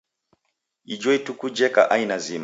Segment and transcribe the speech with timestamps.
[0.93, 2.39] Ijo itunda jeka aina zima.